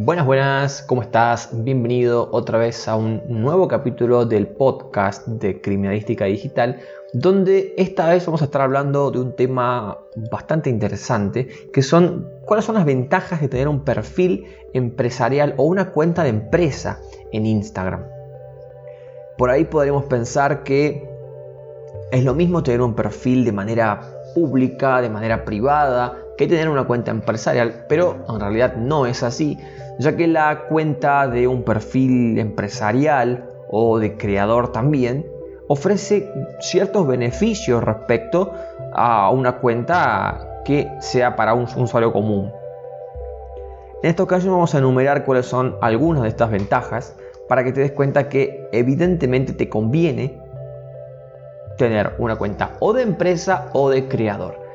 [0.00, 1.50] Buenas, buenas, ¿cómo estás?
[1.52, 6.78] Bienvenido otra vez a un nuevo capítulo del podcast de Criminalística Digital,
[7.12, 9.98] donde esta vez vamos a estar hablando de un tema
[10.30, 15.90] bastante interesante, que son cuáles son las ventajas de tener un perfil empresarial o una
[15.90, 17.00] cuenta de empresa
[17.32, 18.04] en Instagram.
[19.36, 21.10] Por ahí podríamos pensar que
[22.12, 24.00] es lo mismo tener un perfil de manera
[24.32, 29.58] pública, de manera privada, que tener una cuenta empresarial, pero en realidad no es así,
[29.98, 35.26] ya que la cuenta de un perfil empresarial o de creador también
[35.66, 38.52] ofrece ciertos beneficios respecto
[38.94, 42.52] a una cuenta que sea para un usuario común.
[44.02, 47.16] En esta ocasión vamos a enumerar cuáles son algunas de estas ventajas
[47.48, 50.40] para que te des cuenta que evidentemente te conviene
[51.76, 54.68] tener una cuenta o de empresa o de creador.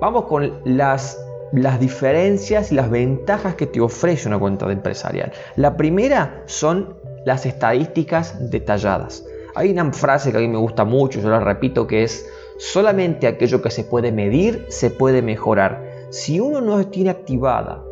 [0.00, 1.20] Vamos con las,
[1.50, 5.32] las diferencias y las ventajas que te ofrece una cuenta de empresarial.
[5.56, 6.94] La primera son
[7.24, 9.26] las estadísticas detalladas.
[9.56, 13.26] Hay una frase que a mí me gusta mucho, yo la repito, que es solamente
[13.26, 15.82] aquello que se puede medir se puede mejorar.
[16.10, 17.84] Si uno no tiene activada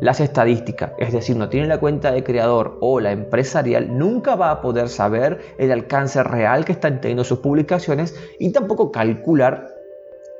[0.00, 4.50] las estadísticas, es decir, no tiene la cuenta de creador o la empresarial, nunca va
[4.50, 9.68] a poder saber el alcance real que están teniendo sus publicaciones y tampoco calcular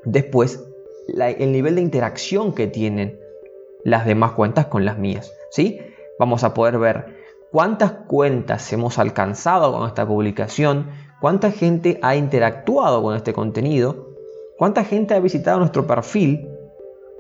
[0.05, 0.65] después
[1.09, 3.19] el nivel de interacción que tienen
[3.85, 5.33] las demás cuentas con las mías.
[5.51, 5.81] ¿sí?
[6.19, 13.03] Vamos a poder ver cuántas cuentas hemos alcanzado con esta publicación, cuánta gente ha interactuado
[13.03, 14.09] con este contenido,
[14.59, 16.49] cuánta gente ha visitado nuestro perfil.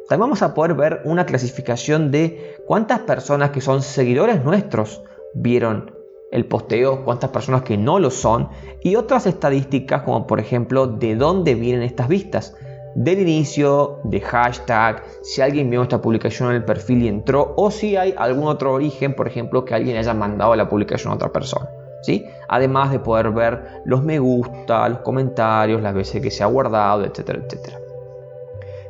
[0.08, 5.02] También vamos a poder ver una clasificación de cuántas personas que son seguidores nuestros
[5.34, 5.92] vieron
[6.30, 8.48] el posteo, cuántas personas que no lo son
[8.82, 12.56] y otras estadísticas como por ejemplo de dónde vienen estas vistas
[12.94, 17.70] del inicio, de hashtag, si alguien vio esta publicación en el perfil y entró, o
[17.70, 21.30] si hay algún otro origen, por ejemplo, que alguien haya mandado la publicación a otra
[21.30, 21.68] persona.
[22.02, 22.26] ¿sí?
[22.48, 27.04] Además de poder ver los me gusta, los comentarios, las veces que se ha guardado,
[27.04, 27.78] etcétera, etcétera.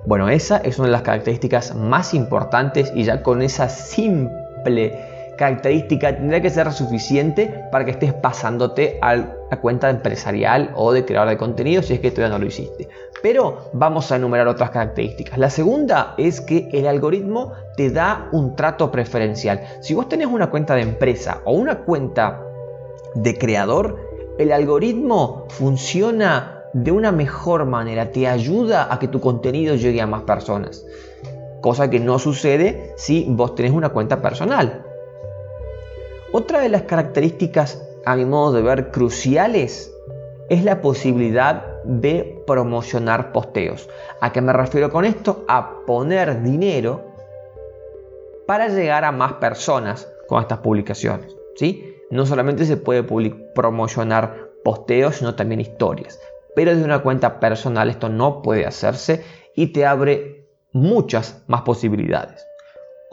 [0.06, 6.17] Bueno, esa es una de las características más importantes y ya con esa simple característica
[6.17, 11.31] tendría que ser suficiente para que estés pasándote a la cuenta empresarial o de creador
[11.31, 12.89] de contenido si es que todavía no lo hiciste.
[13.22, 15.39] Pero vamos a enumerar otras características.
[15.39, 19.62] La segunda es que el algoritmo te da un trato preferencial.
[19.81, 22.43] Si vos tenés una cuenta de empresa o una cuenta
[23.15, 23.99] de creador,
[24.39, 30.06] el algoritmo funciona de una mejor manera, te ayuda a que tu contenido llegue a
[30.06, 30.84] más personas.
[31.61, 34.84] Cosa que no sucede si vos tenés una cuenta personal.
[36.37, 39.95] Otra de las características, a mi modo de ver, cruciales
[40.49, 43.89] es la posibilidad de promocionar posteos.
[44.21, 45.45] ¿A qué me refiero con esto?
[45.47, 47.03] A poner dinero
[48.49, 51.37] para llegar a más personas con estas publicaciones.
[51.55, 51.95] ¿sí?
[52.11, 53.05] No solamente se puede
[53.55, 56.19] promocionar posteos, sino también historias.
[56.56, 59.22] Pero desde una cuenta personal esto no puede hacerse
[59.55, 62.45] y te abre muchas más posibilidades.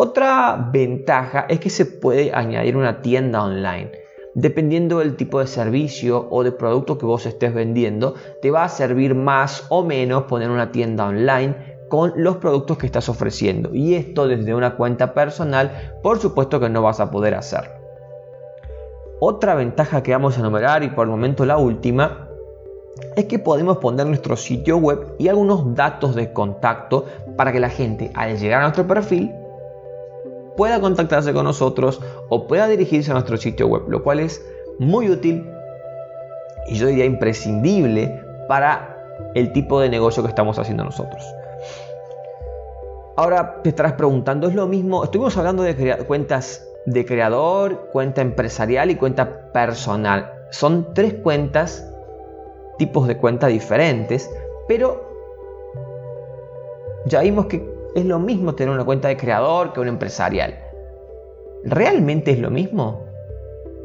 [0.03, 3.91] Otra ventaja es que se puede añadir una tienda online.
[4.33, 8.69] Dependiendo del tipo de servicio o de producto que vos estés vendiendo, te va a
[8.69, 11.55] servir más o menos poner una tienda online
[11.87, 13.75] con los productos que estás ofreciendo.
[13.75, 17.69] Y esto desde una cuenta personal, por supuesto que no vas a poder hacer.
[19.19, 22.27] Otra ventaja que vamos a enumerar y por el momento la última
[23.15, 27.05] es que podemos poner nuestro sitio web y algunos datos de contacto
[27.37, 29.31] para que la gente al llegar a nuestro perfil
[30.57, 34.43] pueda contactarse con nosotros o pueda dirigirse a nuestro sitio web, lo cual es
[34.79, 35.49] muy útil
[36.67, 38.97] y yo diría imprescindible para
[39.35, 41.23] el tipo de negocio que estamos haciendo nosotros.
[43.15, 45.03] Ahora te estarás preguntando, ¿es lo mismo?
[45.03, 50.31] Estuvimos hablando de cuentas de creador, cuenta empresarial y cuenta personal.
[50.49, 51.87] Son tres cuentas,
[52.77, 54.29] tipos de cuentas diferentes,
[54.67, 55.11] pero
[57.05, 60.55] ya vimos que es lo mismo tener una cuenta de creador que una empresarial.
[61.63, 63.05] ¿Realmente es lo mismo?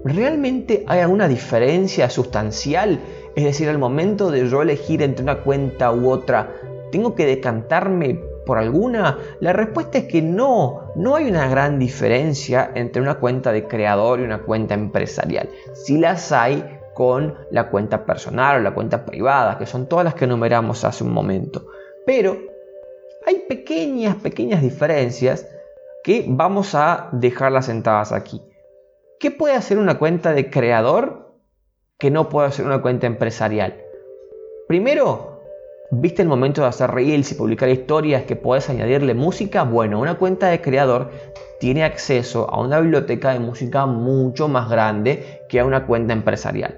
[0.04, 3.00] ¿Realmente hay alguna diferencia sustancial?
[3.34, 6.54] Es decir, al momento de yo elegir entre una cuenta u otra,
[6.92, 9.18] ¿tengo que decantarme por alguna?
[9.40, 14.20] La respuesta es que no, no hay una gran diferencia entre una cuenta de creador
[14.20, 15.50] y una cuenta empresarial.
[15.74, 16.64] Si las hay
[16.94, 21.04] con la cuenta personal o la cuenta privada, que son todas las que enumeramos hace
[21.04, 21.66] un momento.
[22.06, 22.38] Pero
[23.26, 25.46] hay pequeñas, pequeñas diferencias
[26.04, 28.40] que vamos a dejarlas sentadas aquí.
[29.18, 31.34] ¿Qué puede hacer una cuenta de creador
[31.98, 33.76] que no puede hacer una cuenta empresarial?
[34.68, 35.36] Primero,
[35.92, 39.62] ¿Viste el momento de hacer reels y publicar historias que puedes añadirle música?
[39.62, 41.12] Bueno, una cuenta de creador
[41.60, 46.76] tiene acceso a una biblioteca de música mucho más grande que a una cuenta empresarial.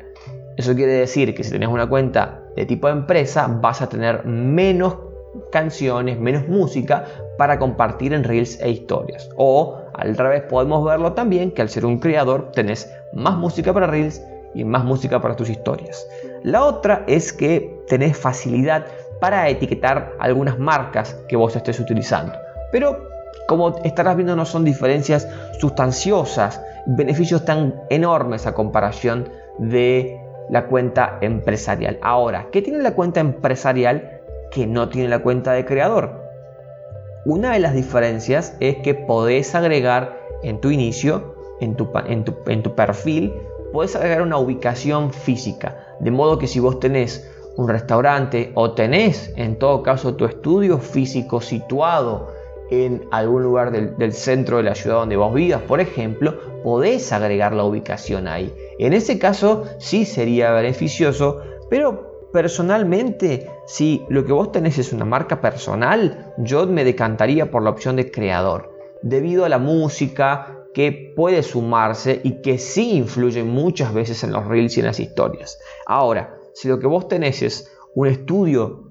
[0.58, 5.07] Eso quiere decir que si tienes una cuenta de tipo empresa vas a tener menos
[5.50, 7.04] canciones, menos música
[7.36, 9.28] para compartir en reels e historias.
[9.36, 13.86] O al revés podemos verlo también que al ser un creador tenés más música para
[13.86, 14.22] reels
[14.54, 16.06] y más música para tus historias.
[16.42, 18.86] La otra es que tenés facilidad
[19.20, 22.34] para etiquetar algunas marcas que vos estés utilizando.
[22.70, 23.08] Pero
[23.46, 30.20] como estarás viendo no son diferencias sustanciosas, beneficios tan enormes a comparación de
[30.50, 31.98] la cuenta empresarial.
[32.02, 34.17] Ahora, ¿qué tiene la cuenta empresarial
[34.50, 36.28] que no tiene la cuenta de creador?
[37.24, 42.34] Una de las diferencias es que podés agregar en tu inicio, en tu, en tu,
[42.46, 43.34] en tu perfil,
[43.72, 45.76] podés agregar una ubicación física.
[46.00, 50.78] De modo que si vos tenés un restaurante o tenés en todo caso tu estudio
[50.78, 52.32] físico situado
[52.70, 57.12] en algún lugar del, del, centro de la ciudad donde vos vivas, por ejemplo, podés
[57.12, 58.54] agregar la ubicación ahí.
[58.78, 61.40] En ese caso sí sería beneficioso,
[61.70, 67.62] pero personalmente, si lo que vos tenés es una marca personal, yo me decantaría por
[67.62, 73.44] la opción de creador, debido a la música que puede sumarse y que sí influye
[73.44, 75.58] muchas veces en los reels y en las historias.
[75.84, 78.87] Ahora, si lo que vos tenés es un estudio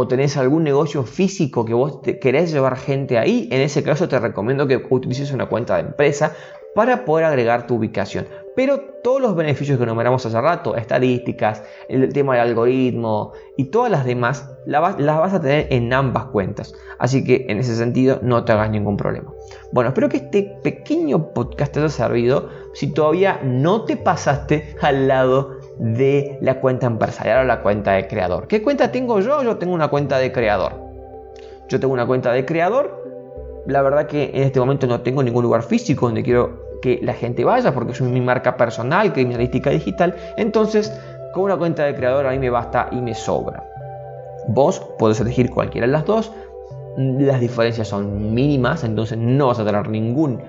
[0.00, 4.16] o tenés algún negocio físico que vos querés llevar gente ahí, en ese caso te
[4.20, 6.36] recomiendo que utilices una cuenta de empresa
[6.72, 8.28] para poder agregar tu ubicación.
[8.54, 13.90] Pero todos los beneficios que enumeramos hace rato, estadísticas, el tema del algoritmo y todas
[13.90, 16.72] las demás, las vas a tener en ambas cuentas.
[17.00, 19.32] Así que en ese sentido no te hagas ningún problema.
[19.72, 22.50] Bueno, espero que este pequeño podcast te haya servido.
[22.72, 28.06] Si todavía no te pasaste al lado de la cuenta empresarial o la cuenta de
[28.08, 28.48] creador.
[28.48, 29.42] ¿Qué cuenta tengo yo?
[29.42, 30.72] Yo tengo una cuenta de creador.
[31.68, 33.04] Yo tengo una cuenta de creador.
[33.66, 37.12] La verdad que en este momento no tengo ningún lugar físico donde quiero que la
[37.12, 40.16] gente vaya porque es mi marca personal, criminalística digital.
[40.36, 40.92] Entonces,
[41.32, 43.64] con una cuenta de creador a mí me basta y me sobra.
[44.48, 46.32] Vos podés elegir cualquiera de las dos.
[46.96, 50.42] Las diferencias son mínimas, entonces no vas a tener ningún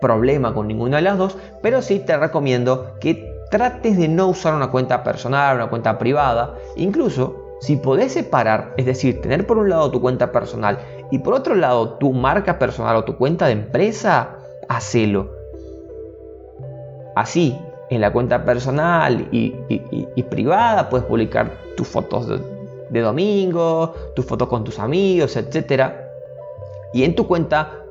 [0.00, 4.54] problema con ninguna de las dos, pero sí te recomiendo que trates de no usar
[4.54, 9.70] una cuenta personal, una cuenta privada, incluso si podés separar, es decir, tener por un
[9.70, 10.78] lado tu cuenta personal
[11.10, 14.36] y por otro lado tu marca personal o tu cuenta de empresa,
[14.68, 15.30] hacelo.
[17.14, 17.58] Así,
[17.88, 19.52] en la cuenta personal y,
[20.28, 22.28] privada puedes publicar tus fotos
[22.90, 25.92] de, domingo, tus fotos con tus amigos, etc.
[26.92, 27.85] Y en tu cuenta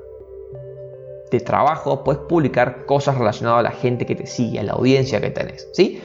[1.31, 5.21] de trabajo puedes publicar cosas relacionadas a la gente que te sigue, a la audiencia
[5.21, 5.67] que tenés.
[5.73, 6.01] ¿sí?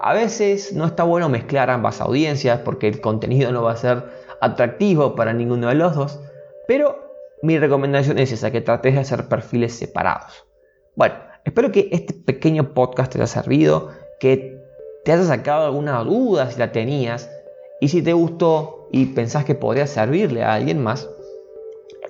[0.00, 4.04] A veces no está bueno mezclar ambas audiencias porque el contenido no va a ser
[4.40, 6.20] atractivo para ninguno de los dos,
[6.66, 7.08] pero
[7.42, 10.44] mi recomendación es esa, que trates de hacer perfiles separados.
[10.94, 11.14] Bueno,
[11.48, 13.88] Espero que este pequeño podcast te haya servido,
[14.20, 14.60] que
[15.02, 17.30] te haya sacado alguna duda si la tenías
[17.80, 21.08] y si te gustó y pensás que podría servirle a alguien más,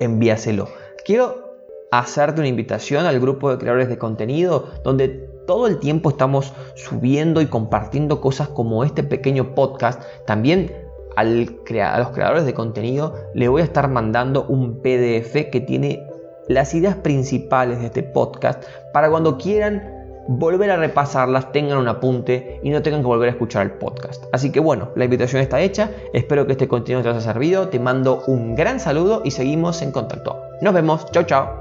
[0.01, 0.67] envíaselo.
[1.05, 1.48] Quiero
[1.91, 5.07] hacerte una invitación al grupo de creadores de contenido donde
[5.47, 10.03] todo el tiempo estamos subiendo y compartiendo cosas como este pequeño podcast.
[10.25, 10.71] También
[11.15, 16.05] a los creadores de contenido le voy a estar mandando un PDF que tiene
[16.47, 18.63] las ideas principales de este podcast
[18.93, 23.31] para cuando quieran volver a repasarlas, tengan un apunte y no tengan que volver a
[23.31, 24.25] escuchar el podcast.
[24.31, 27.79] Así que bueno, la invitación está hecha, espero que este contenido te haya servido, te
[27.79, 30.39] mando un gran saludo y seguimos en contacto.
[30.61, 31.58] Nos vemos, chao chao.